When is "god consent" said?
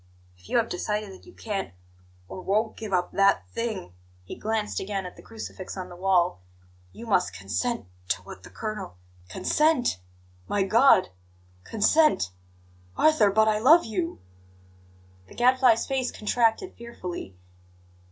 10.63-12.31